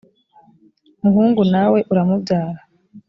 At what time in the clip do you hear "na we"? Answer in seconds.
1.51-1.79